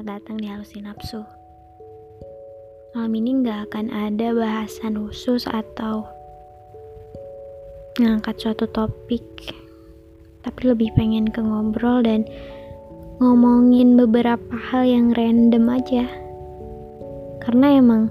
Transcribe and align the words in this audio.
selamat 0.00 0.16
datang 0.16 0.40
di 0.40 0.48
Halusin 0.48 0.88
Nafsu. 0.88 1.20
Malam 2.96 3.12
ini 3.20 3.44
nggak 3.44 3.68
akan 3.68 3.92
ada 3.92 4.32
bahasan 4.32 4.96
khusus 4.96 5.44
atau 5.44 6.08
ngangkat 8.00 8.32
suatu 8.40 8.64
topik, 8.72 9.20
tapi 10.40 10.72
lebih 10.72 10.88
pengen 10.96 11.28
ke 11.28 11.44
ngobrol 11.44 12.00
dan 12.00 12.24
ngomongin 13.20 14.00
beberapa 14.00 14.56
hal 14.72 14.88
yang 14.88 15.12
random 15.12 15.68
aja. 15.68 16.08
Karena 17.44 17.76
emang 17.76 18.08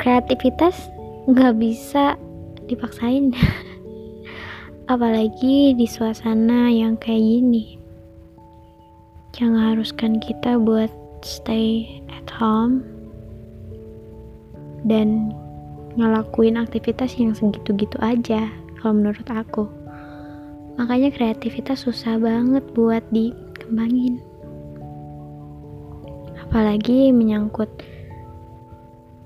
kreativitas 0.00 0.88
nggak 1.28 1.52
bisa 1.60 2.16
dipaksain. 2.64 3.36
Apalagi 4.96 5.76
di 5.76 5.84
suasana 5.84 6.72
yang 6.72 6.96
kayak 6.96 7.20
gini 7.20 7.83
yang 9.42 9.58
haruskan 9.58 10.22
kita 10.22 10.58
buat 10.62 10.90
stay 11.26 11.98
at 12.12 12.28
home 12.30 12.86
dan 14.86 15.32
ngelakuin 15.98 16.60
aktivitas 16.60 17.16
yang 17.18 17.34
segitu-gitu 17.34 17.96
aja 17.98 18.46
kalau 18.78 18.92
menurut 18.94 19.26
aku. 19.30 19.64
Makanya 20.74 21.14
kreativitas 21.14 21.86
susah 21.86 22.18
banget 22.18 22.62
buat 22.74 23.02
dikembangin. 23.14 24.18
Apalagi 26.44 27.10
menyangkut 27.10 27.70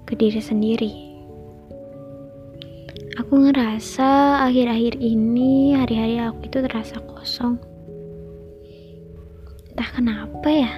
ke 0.09 0.13
diri 0.17 0.41
sendiri. 0.41 0.93
Aku 3.19 3.35
ngerasa 3.35 4.41
akhir-akhir 4.47 5.03
ini 5.03 5.75
hari-hari 5.75 6.23
aku 6.23 6.47
itu 6.47 6.63
terasa 6.63 7.03
kosong 7.03 7.59
entah 9.79 9.95
kenapa 9.95 10.49
ya. 10.51 10.75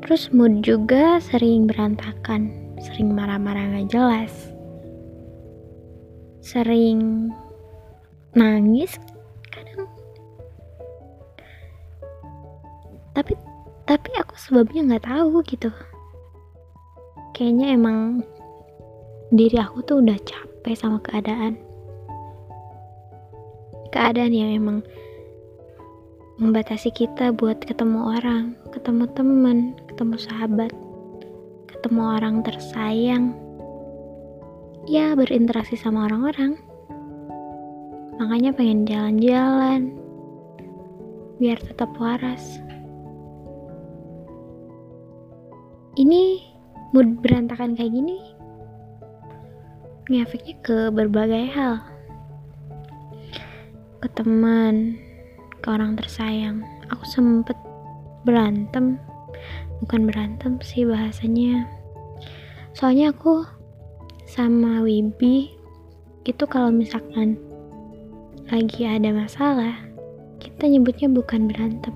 Terus 0.00 0.32
mood 0.32 0.64
juga 0.64 1.20
sering 1.20 1.68
berantakan 1.68 2.48
sering 2.80 3.12
marah-marah 3.12 3.68
gak 3.76 3.92
jelas. 3.92 4.32
Sering 6.40 7.28
nangis 8.32 8.96
kadang. 9.52 9.84
Tapi 13.12 13.36
tapi 13.84 14.10
aku 14.16 14.32
sebabnya 14.40 14.88
nggak 14.88 15.04
tahu 15.04 15.44
gitu. 15.44 15.68
Kayaknya 17.36 17.76
emang 17.76 18.24
diri 19.36 19.60
aku 19.60 19.84
tuh 19.84 20.00
udah 20.00 20.16
capek 20.24 20.72
sama 20.72 20.96
keadaan. 21.04 21.60
Keadaan 23.92 24.32
yang 24.32 24.56
emang 24.56 24.80
membatasi 26.38 26.94
kita 26.94 27.34
buat 27.34 27.58
ketemu 27.66 28.14
orang, 28.14 28.54
ketemu 28.70 29.10
teman, 29.18 29.58
ketemu 29.90 30.14
sahabat, 30.22 30.70
ketemu 31.66 32.02
orang 32.14 32.46
tersayang, 32.46 33.34
ya 34.86 35.18
berinteraksi 35.18 35.74
sama 35.74 36.06
orang-orang. 36.06 36.54
Makanya 38.22 38.54
pengen 38.54 38.86
jalan-jalan, 38.86 39.98
biar 41.42 41.58
tetap 41.58 41.90
waras. 41.98 42.62
Ini 45.98 46.38
mood 46.94 47.18
berantakan 47.18 47.74
kayak 47.74 47.90
gini, 47.90 48.22
ngefeknya 50.06 50.54
ke 50.62 50.78
berbagai 50.94 51.50
hal. 51.50 51.82
Ke 53.98 54.06
teman, 54.14 55.07
ke 55.60 55.68
orang 55.70 55.98
tersayang. 55.98 56.62
Aku 56.90 57.04
sempet 57.04 57.56
berantem. 58.22 58.96
Bukan 59.84 60.10
berantem 60.10 60.58
sih 60.62 60.82
bahasanya. 60.82 61.66
Soalnya 62.74 63.14
aku 63.14 63.46
sama 64.28 64.82
Wibi 64.84 65.50
itu 66.28 66.44
kalau 66.44 66.68
misalkan 66.68 67.40
lagi 68.52 68.84
ada 68.84 69.08
masalah 69.14 69.74
kita 70.38 70.66
nyebutnya 70.66 71.08
bukan 71.10 71.46
berantem. 71.50 71.94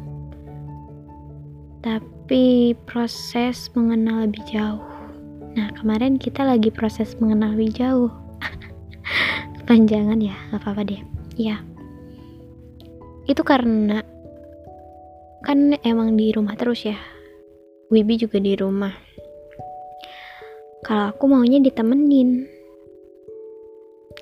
Tapi 1.83 2.75
proses 2.87 3.71
mengenal 3.75 4.31
lebih 4.31 4.43
jauh. 4.47 4.83
Nah 5.59 5.69
kemarin 5.75 6.17
kita 6.17 6.47
lagi 6.47 6.71
proses 6.71 7.19
mengenal 7.19 7.55
lebih 7.59 7.75
jauh. 7.75 8.11
Panjangan 9.67 10.23
ya 10.23 10.35
gak 10.55 10.63
apa-apa 10.63 10.83
deh. 10.87 11.03
Iya 11.35 11.72
itu 13.29 13.43
karena 13.47 14.03
kan 15.43 15.75
emang 15.83 16.15
di 16.15 16.31
rumah 16.35 16.55
terus 16.55 16.87
ya. 16.87 16.99
Wibi 17.93 18.17
juga 18.17 18.41
di 18.41 18.57
rumah. 18.57 18.95
Kalau 20.83 21.13
aku 21.13 21.25
maunya 21.29 21.61
ditemenin. 21.61 22.49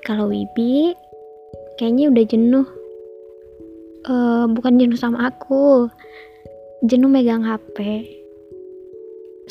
Kalau 0.03 0.29
Wibi 0.33 0.97
kayaknya 1.79 2.11
udah 2.11 2.25
jenuh. 2.27 2.67
Uh, 4.09 4.49
bukan 4.49 4.81
jenuh 4.81 4.99
sama 4.99 5.29
aku. 5.29 5.87
Jenuh 6.83 7.13
megang 7.13 7.45
HP 7.45 8.09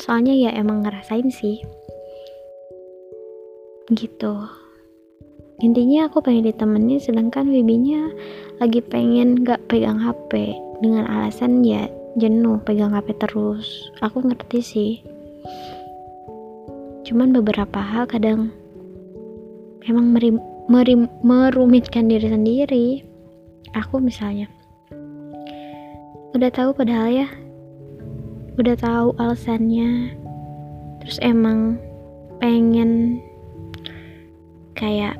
soalnya 0.00 0.32
ya 0.32 0.50
emang 0.56 0.80
ngerasain 0.80 1.28
sih. 1.28 1.60
Gitu. 3.92 4.34
Intinya 5.60 6.08
aku 6.08 6.24
pengen 6.24 6.48
ditemenin 6.48 6.96
sedangkan 6.96 7.52
Wibinya 7.52 8.08
lagi 8.60 8.84
pengen 8.84 9.40
gak 9.40 9.72
pegang 9.72 9.96
HP 9.96 10.52
dengan 10.84 11.08
alasan 11.08 11.64
ya 11.64 11.88
jenuh 12.20 12.60
pegang 12.60 12.92
HP 12.92 13.16
terus. 13.16 13.88
Aku 14.04 14.20
ngerti 14.20 14.60
sih. 14.60 14.92
Cuman 17.08 17.32
beberapa 17.32 17.80
hal 17.80 18.04
kadang 18.04 18.52
emang 19.88 20.12
merim, 20.12 20.36
merim, 20.68 21.08
merumitkan 21.24 22.12
diri 22.12 22.28
sendiri. 22.28 22.86
Aku 23.72 23.96
misalnya 23.96 24.44
udah 26.36 26.52
tahu 26.52 26.76
padahal 26.76 27.24
ya. 27.24 27.28
Udah 28.60 28.76
tahu 28.76 29.16
alasannya. 29.16 30.20
Terus 31.00 31.16
emang 31.24 31.80
pengen 32.44 33.24
kayak 34.76 35.16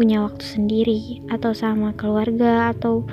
punya 0.00 0.24
waktu 0.24 0.40
sendiri 0.40 1.20
atau 1.28 1.52
sama 1.52 1.92
keluarga 1.92 2.72
atau 2.72 3.04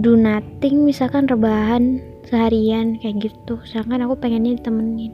do 0.00 0.16
nothing 0.16 0.88
misalkan 0.88 1.28
rebahan 1.28 2.00
seharian 2.24 2.96
kayak 3.04 3.28
gitu. 3.28 3.60
Sedangkan 3.68 4.08
aku 4.08 4.16
pengennya 4.16 4.56
ditemenin. 4.56 5.12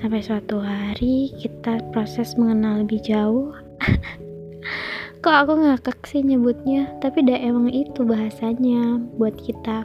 Sampai 0.00 0.24
suatu 0.24 0.64
hari 0.64 1.28
kita 1.36 1.84
proses 1.92 2.32
mengenal 2.40 2.88
lebih 2.88 3.04
jauh. 3.04 3.52
Kok 5.24 5.36
aku 5.36 5.52
ngakak 5.60 6.00
sih 6.08 6.24
nyebutnya? 6.24 6.96
Tapi 7.04 7.20
dah 7.20 7.36
emang 7.36 7.68
itu 7.68 8.00
bahasanya 8.00 8.96
buat 9.20 9.36
kita. 9.36 9.84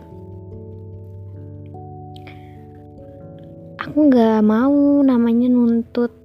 Aku 3.84 4.08
nggak 4.08 4.40
mau 4.40 5.04
namanya 5.04 5.52
nuntut 5.52 6.16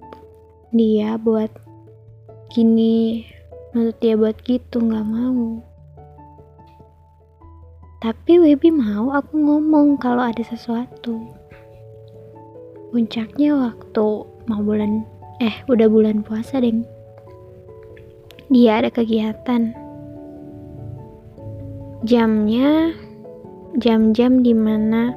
dia 0.71 1.19
buat 1.19 1.66
gini 2.57 3.29
menurut 3.77 4.01
dia 4.01 4.17
buat 4.17 4.41
gitu 4.49 4.81
nggak 4.81 5.05
mau. 5.05 5.61
Tapi 8.01 8.41
Webi 8.41 8.73
mau 8.73 9.13
aku 9.13 9.37
ngomong 9.37 10.01
kalau 10.01 10.25
ada 10.25 10.41
sesuatu. 10.41 11.21
Puncaknya 12.97 13.53
waktu 13.61 14.07
mau 14.49 14.65
bulan 14.65 15.05
eh 15.45 15.53
udah 15.69 15.85
bulan 15.85 16.25
puasa 16.25 16.65
deng. 16.65 16.89
Dia 18.49 18.81
ada 18.81 18.89
kegiatan. 18.89 19.77
Jamnya 22.09 22.97
jam-jam 23.77 24.41
di 24.41 24.57
mana 24.57 25.13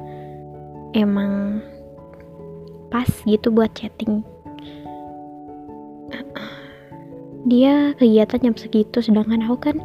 emang 0.92 1.64
pas 2.92 3.08
gitu 3.24 3.48
buat 3.48 3.72
chatting 3.72 4.20
dia 7.50 7.98
kegiatan 7.98 8.38
jam 8.38 8.54
segitu 8.54 9.02
sedangkan 9.02 9.42
aku 9.42 9.58
kan 9.58 9.76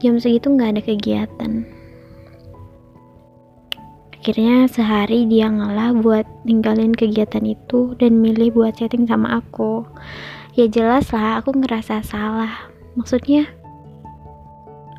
jam 0.00 0.16
segitu 0.16 0.48
nggak 0.48 0.76
ada 0.76 0.82
kegiatan. 0.82 1.52
Akhirnya 4.16 4.66
sehari 4.66 5.22
dia 5.30 5.46
ngalah 5.46 5.94
buat 6.02 6.26
ninggalin 6.42 6.90
kegiatan 6.96 7.46
itu 7.46 7.94
dan 8.00 8.18
milih 8.18 8.58
buat 8.58 8.74
chatting 8.74 9.06
sama 9.06 9.38
aku. 9.38 9.86
Ya 10.58 10.66
jelas 10.66 11.12
lah 11.14 11.38
aku 11.38 11.54
ngerasa 11.54 12.02
salah. 12.02 12.66
Maksudnya 12.98 13.46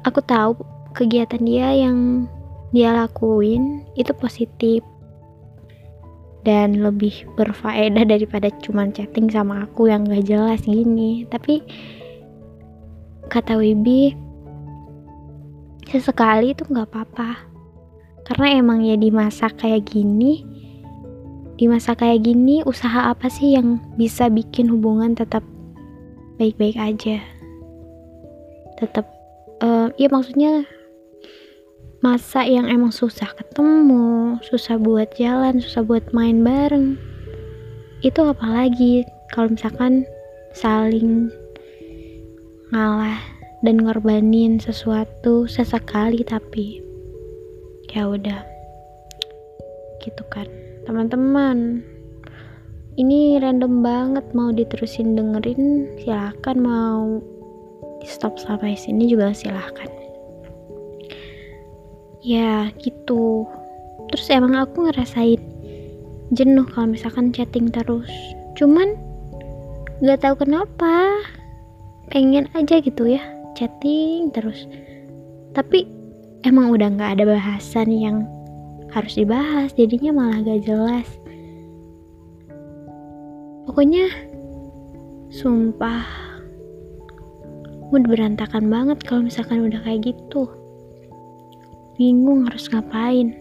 aku 0.07 0.23
tahu 0.23 0.55
kegiatan 0.95 1.43
dia 1.43 1.75
yang 1.75 2.29
dia 2.71 2.95
lakuin 2.95 3.83
itu 3.99 4.15
positif 4.15 4.79
dan 6.47 6.79
lebih 6.79 7.27
berfaedah 7.35 8.07
daripada 8.07 8.47
cuman 8.63 8.95
chatting 8.95 9.27
sama 9.27 9.67
aku 9.67 9.91
yang 9.91 10.07
gak 10.07 10.23
jelas 10.23 10.63
gini. 10.63 11.27
Tapi 11.27 11.59
kata 13.27 13.59
Wibi 13.59 14.15
sesekali 15.91 16.55
itu 16.55 16.63
nggak 16.63 16.87
apa-apa. 16.87 17.43
Karena 18.23 18.63
emang 18.63 18.79
ya 18.79 18.95
di 18.95 19.11
masa 19.11 19.51
kayak 19.51 19.91
gini 19.91 20.47
di 21.57 21.65
masa 21.65 21.97
kayak 21.97 22.21
gini 22.21 22.61
usaha 22.63 23.09
apa 23.09 23.27
sih 23.33 23.57
yang 23.57 23.81
bisa 23.97 24.29
bikin 24.29 24.71
hubungan 24.71 25.19
tetap 25.19 25.43
baik-baik 26.39 26.79
aja? 26.79 27.19
Tetap 28.79 29.03
uh, 29.59 29.91
ya 29.99 30.07
maksudnya 30.07 30.63
masa 31.97 32.45
yang 32.45 32.69
emang 32.69 32.93
susah 32.93 33.33
ketemu 33.33 34.37
susah 34.45 34.77
buat 34.77 35.09
jalan 35.17 35.57
susah 35.57 35.81
buat 35.81 36.05
main 36.13 36.45
bareng. 36.45 36.93
Itu 38.05 38.21
apalagi 38.21 39.01
kalau 39.33 39.57
misalkan 39.57 40.05
saling 40.53 41.33
ngalah 42.69 43.17
dan 43.65 43.81
ngorbanin 43.81 44.61
sesuatu 44.61 45.49
sesekali 45.49 46.21
tapi 46.21 46.85
ya 47.89 48.05
udah. 48.05 48.45
Gitu 50.05 50.21
kan 50.29 50.45
teman-teman. 50.85 51.81
Ini 52.97 53.37
random 53.41 53.85
banget 53.85 54.25
mau 54.33 54.49
diterusin 54.49 55.13
dengerin 55.13 55.85
silahkan 56.01 56.57
mau 56.57 57.21
di 58.01 58.09
stop 58.09 58.41
sampai 58.41 58.73
sini 58.73 59.05
juga 59.05 59.33
silahkan 59.37 59.96
ya 62.27 62.67
gitu. 62.83 63.47
Terus 64.11 64.27
emang 64.27 64.59
aku 64.59 64.91
ngerasain 64.91 65.39
jenuh 66.35 66.67
kalau 66.67 66.91
misalkan 66.91 67.31
chatting 67.31 67.71
terus. 67.71 68.11
Cuman 68.59 68.99
nggak 70.03 70.27
tahu 70.27 70.43
kenapa. 70.43 71.23
Pengen 72.11 72.51
aja 72.55 72.83
gitu 72.83 73.07
ya 73.07 73.23
chatting 73.55 74.31
terus. 74.35 74.67
Tapi 75.55 75.87
emang 76.43 76.75
udah 76.75 76.91
nggak 76.91 77.19
ada 77.19 77.23
bahasan 77.23 77.87
yang 77.95 78.27
harus 78.91 79.15
dibahas. 79.15 79.71
Jadinya 79.75 80.11
malah 80.11 80.43
gak 80.43 80.63
jelas. 80.67 81.07
Pokoknya 83.67 84.07
sumpah 85.27 86.07
mood 87.91 88.07
berantakan 88.07 88.71
banget 88.71 89.03
kalau 89.03 89.27
misalkan 89.27 89.67
udah 89.67 89.79
kayak 89.83 90.15
gitu 90.15 90.47
bingung 91.97 92.45
harus 92.45 92.69
ngapain. 92.69 93.33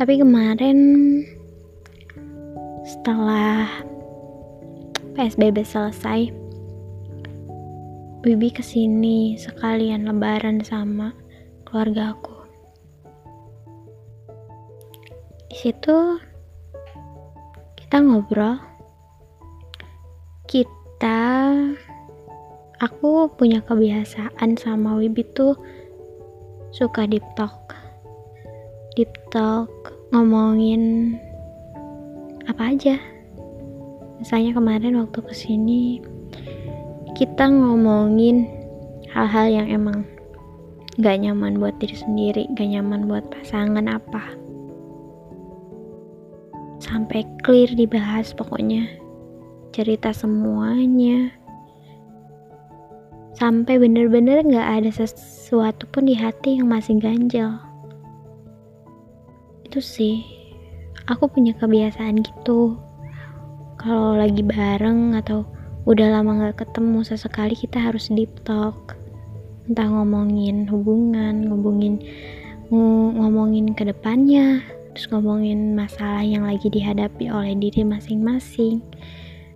Tapi 0.00 0.18
kemarin 0.18 0.78
setelah 2.82 3.70
PSBB 5.14 5.62
selesai 5.62 6.32
Bibi 8.22 8.54
ke 8.54 8.62
sini 8.62 9.34
sekalian 9.34 10.06
lebaran 10.06 10.62
sama 10.62 11.12
keluarga 11.66 12.14
aku. 12.14 12.38
Di 15.50 15.56
situ 15.58 16.22
kita 17.76 17.98
ngobrol. 17.98 18.62
Kita 20.46 20.81
aku 22.78 23.26
punya 23.34 23.58
kebiasaan 23.66 24.54
sama 24.54 24.94
Wibi 24.98 25.26
tuh 25.34 25.58
suka 26.70 27.10
deep 27.10 27.26
talk. 27.34 27.74
Deep 28.94 29.10
talk 29.34 29.70
ngomongin 30.14 31.14
apa 32.46 32.70
aja. 32.70 32.94
Misalnya 34.22 34.54
kemarin 34.54 35.02
waktu 35.02 35.18
ke 35.26 35.34
sini 35.34 35.98
kita 37.18 37.50
ngomongin 37.50 38.46
hal-hal 39.10 39.50
yang 39.50 39.66
emang 39.66 40.06
gak 41.02 41.18
nyaman 41.18 41.58
buat 41.58 41.74
diri 41.82 41.98
sendiri 41.98 42.46
gak 42.54 42.70
nyaman 42.70 43.10
buat 43.10 43.26
pasangan 43.34 43.90
apa. 43.90 44.22
Sampai 46.78 47.26
clear 47.42 47.74
dibahas 47.74 48.30
pokoknya 48.34 49.01
cerita 49.72 50.12
semuanya. 50.12 51.32
Sampai 53.32 53.80
bener-bener 53.80 54.44
gak 54.44 54.68
ada 54.84 54.90
sesuatu 54.92 55.88
pun 55.88 56.04
di 56.06 56.14
hati 56.14 56.60
yang 56.60 56.68
masih 56.68 57.00
ganjel. 57.00 57.56
Itu 59.64 59.80
sih 59.80 60.22
aku 61.08 61.26
punya 61.32 61.56
kebiasaan 61.56 62.20
gitu. 62.20 62.76
Kalau 63.80 64.14
lagi 64.14 64.44
bareng 64.44 65.16
atau 65.18 65.48
udah 65.88 66.20
lama 66.20 66.52
gak 66.52 66.68
ketemu 66.68 67.02
sesekali 67.02 67.56
kita 67.56 67.80
harus 67.80 68.12
deep 68.12 68.30
talk. 68.44 68.94
Entah 69.66 69.88
ngomongin 69.88 70.68
hubungan 70.68 71.48
ngomongin 71.48 71.98
ngomongin 73.16 73.72
ke 73.76 73.84
depannya 73.84 74.64
terus 74.92 75.08
ngomongin 75.08 75.72
masalah 75.72 76.20
yang 76.20 76.44
lagi 76.44 76.68
dihadapi 76.68 77.32
oleh 77.32 77.56
diri 77.56 77.84
masing-masing 77.84 78.84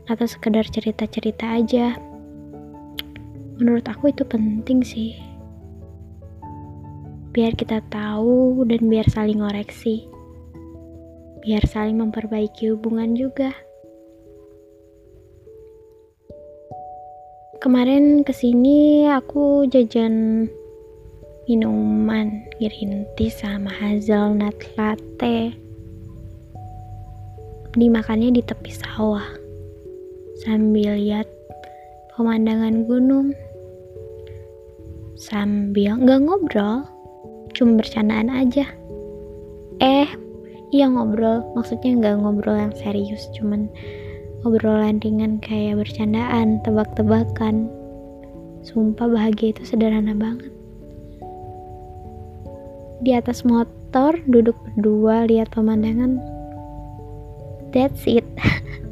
atau 0.06 0.26
sekedar 0.26 0.66
cerita-cerita 0.66 1.58
aja 1.58 1.98
menurut 3.56 3.86
aku 3.88 4.10
itu 4.10 4.22
penting 4.22 4.82
sih 4.82 5.14
biar 7.30 7.52
kita 7.54 7.84
tahu 7.92 8.64
dan 8.68 8.86
biar 8.86 9.06
saling 9.10 9.42
ngoreksi 9.42 10.06
biar 11.46 11.62
saling 11.62 11.94
memperbaiki 12.02 12.74
hubungan 12.74 13.14
juga. 13.14 13.54
Kemarin 17.62 18.26
ke 18.26 18.34
sini 18.34 19.06
aku 19.06 19.70
jajan 19.70 20.46
minuman 21.46 22.42
green 22.58 23.06
sama 23.30 23.70
hazelnut 23.70 24.58
latte. 24.74 25.54
Dimakannya 27.78 28.34
di 28.34 28.42
tepi 28.42 28.74
sawah 28.74 29.45
sambil 30.44 31.00
lihat 31.00 31.24
pemandangan 32.12 32.84
gunung. 32.84 33.32
Sambil 35.16 35.96
nggak 35.96 36.20
ngobrol 36.28 36.84
cuma 37.56 37.80
bercandaan 37.80 38.28
aja. 38.28 38.68
Eh 39.80 40.08
iya 40.76 40.92
ngobrol 40.92 41.40
maksudnya 41.56 41.96
nggak 41.96 42.16
ngobrol 42.20 42.56
yang 42.56 42.74
serius 42.76 43.24
cuman 43.32 43.72
ngobrolan 44.44 45.00
ringan 45.00 45.40
kayak 45.40 45.80
bercandaan 45.80 46.60
tebak-tebakan. 46.68 47.72
Sumpah 48.60 49.08
bahagia 49.08 49.56
itu 49.56 49.62
sederhana 49.64 50.12
banget. 50.12 50.52
Di 53.00 53.16
atas 53.16 53.40
motor 53.44 54.20
duduk 54.28 54.56
berdua 54.68 55.24
lihat 55.28 55.48
pemandangan. 55.54 56.20
That's 57.72 58.08
it 58.08 58.24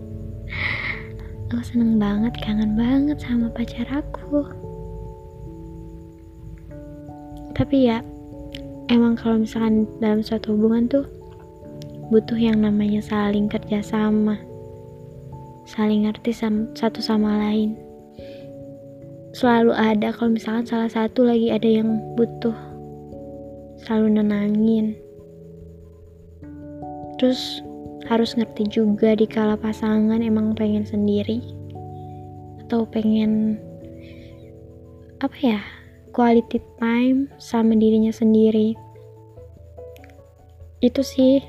aku 1.55 1.63
seneng 1.71 2.03
banget 2.03 2.35
kangen 2.43 2.75
banget 2.75 3.19
sama 3.23 3.47
pacar 3.55 3.87
aku. 3.95 4.43
Tapi 7.55 7.87
ya 7.87 8.03
emang 8.91 9.15
kalau 9.15 9.39
misalkan 9.47 9.87
dalam 10.03 10.19
suatu 10.19 10.59
hubungan 10.59 10.91
tuh 10.91 11.07
butuh 12.11 12.35
yang 12.35 12.59
namanya 12.59 12.99
saling 12.99 13.47
kerjasama 13.47 14.35
saling 15.65 16.05
ngerti 16.05 16.35
sam 16.35 16.69
satu 16.77 17.01
sama 17.01 17.41
lain. 17.41 17.79
Selalu 19.35 19.73
ada 19.75 20.15
kalau 20.15 20.37
misalkan 20.37 20.69
salah 20.69 20.91
satu 20.91 21.27
lagi 21.27 21.51
ada 21.51 21.67
yang 21.67 21.99
butuh 22.15 22.55
selalu 23.83 24.21
nenangin. 24.21 24.95
Terus 27.17 27.65
harus 28.05 28.37
ngerti 28.37 28.69
juga 28.69 29.17
di 29.17 29.25
kala 29.25 29.57
pasangan 29.57 30.21
emang 30.21 30.53
pengen 30.53 30.85
sendiri 30.85 31.41
atau 32.65 32.85
pengen 32.89 33.57
apa 35.21 35.37
ya 35.41 35.61
quality 36.13 36.61
time 36.77 37.33
sama 37.41 37.73
dirinya 37.75 38.13
sendiri. 38.13 38.77
Itu 40.85 41.01
sih 41.01 41.41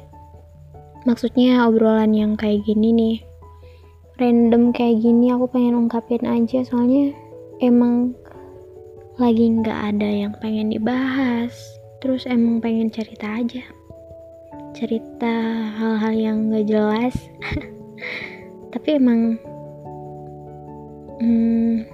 maksudnya 1.03 1.67
obrolan 1.67 2.15
yang 2.15 2.39
kayak 2.39 2.63
gini 2.63 2.89
nih. 2.95 3.17
Random 4.15 4.71
kayak 4.71 5.03
gini 5.03 5.27
aku 5.35 5.51
pengen 5.51 5.75
ungkapin 5.75 6.23
aja 6.23 6.63
soalnya 6.63 7.11
emang 7.59 8.15
lagi 9.19 9.43
nggak 9.59 9.79
ada 9.95 10.07
yang 10.07 10.33
pengen 10.39 10.71
dibahas. 10.71 11.51
Terus 11.99 12.23
emang 12.23 12.63
pengen 12.63 12.87
cerita 12.89 13.27
aja 13.27 13.84
cerita 14.75 15.31
hal-hal 15.79 16.11
yang 16.11 16.37
gak 16.51 16.67
jelas. 16.67 17.15
Tapi 18.75 18.99
emang 18.99 19.39
hmm, 21.23 21.87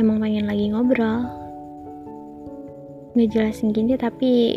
emang 0.00 0.16
pengen 0.16 0.48
lagi 0.48 0.72
ngobrol. 0.72 1.28
Ngejelasin 3.12 3.74
gini 3.76 3.98
tapi 3.98 4.54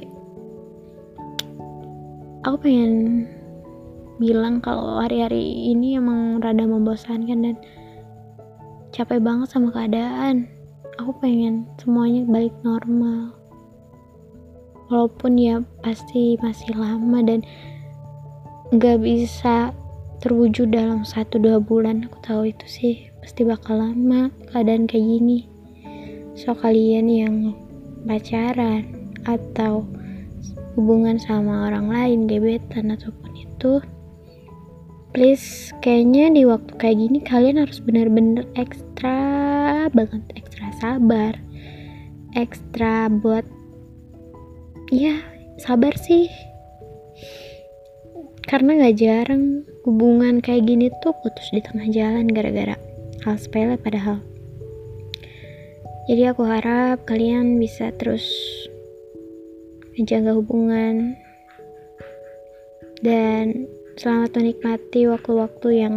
aku 2.45 2.55
pengen 2.63 3.25
bilang 4.21 4.61
kalau 4.61 5.01
hari-hari 5.01 5.73
ini 5.73 5.97
emang 5.97 6.37
rada 6.39 6.63
membosankan 6.63 7.43
dan 7.43 7.55
capek 8.95 9.19
banget 9.19 9.51
sama 9.51 9.73
keadaan. 9.73 10.47
Aku 11.01 11.17
pengen 11.17 11.65
semuanya 11.81 12.23
balik 12.29 12.53
normal 12.61 13.42
walaupun 14.93 15.41
ya 15.41 15.65
pasti 15.81 16.37
masih 16.37 16.77
lama 16.77 17.25
dan 17.25 17.41
nggak 18.69 19.01
bisa 19.01 19.73
terwujud 20.21 20.69
dalam 20.69 21.01
satu 21.01 21.41
dua 21.41 21.57
bulan. 21.57 22.05
Aku 22.05 22.21
tahu 22.21 22.53
itu 22.53 22.65
sih 22.69 23.09
pasti 23.25 23.41
bakal 23.41 23.81
lama 23.81 24.29
keadaan 24.53 24.85
kayak 24.85 25.01
gini. 25.01 25.49
So 26.37 26.53
kalian 26.53 27.09
yang 27.09 27.57
pacaran 28.05 29.09
atau 29.25 29.81
hubungan 30.77 31.17
sama 31.17 31.73
orang 31.73 31.89
lain 31.89 32.19
gebetan 32.29 32.93
ataupun 32.93 33.31
itu 33.33 33.81
please 35.13 35.69
kayaknya 35.85 36.33
di 36.33 36.43
waktu 36.45 36.73
kayak 36.81 36.97
gini 36.97 37.19
kalian 37.21 37.61
harus 37.61 37.77
bener-bener 37.77 38.49
ekstra 38.57 39.21
banget 39.93 40.25
ekstra 40.33 40.73
sabar 40.81 41.37
ekstra 42.33 43.13
buat 43.21 43.45
ya 44.93 45.17
sabar 45.57 45.97
sih. 45.97 46.29
Karena 48.45 48.77
gak 48.77 49.01
jarang 49.01 49.65
hubungan 49.81 50.37
kayak 50.37 50.69
gini 50.69 50.93
tuh 51.01 51.17
putus 51.25 51.49
di 51.49 51.65
tengah 51.65 51.89
jalan 51.89 52.29
gara-gara 52.29 52.77
hal 53.25 53.35
sepele 53.41 53.81
padahal. 53.81 54.21
Jadi 56.05 56.29
aku 56.29 56.45
harap 56.45 57.07
kalian 57.09 57.57
bisa 57.57 57.89
terus 57.97 58.27
menjaga 59.97 60.37
hubungan. 60.37 61.17
Dan 63.03 63.67
selamat 63.97 64.37
menikmati 64.37 65.09
waktu-waktu 65.09 65.67
yang 65.73 65.95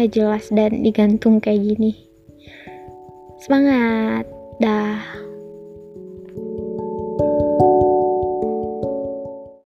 gak 0.00 0.10
jelas 0.16 0.48
dan 0.48 0.80
digantung 0.80 1.44
kayak 1.44 1.76
gini. 1.76 1.92
Semangat 3.42 4.24
dah 4.58 5.25